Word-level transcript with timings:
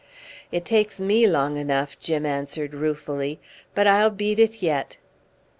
"It 0.51 0.65
takes 0.65 0.99
me 0.99 1.27
long 1.27 1.57
enough," 1.57 1.99
Jim 1.99 2.25
answered 2.25 2.73
ruefully; 2.73 3.39
"but 3.75 3.85
I'll 3.85 4.09
beat 4.09 4.39
it 4.39 4.63
yet." 4.63 4.97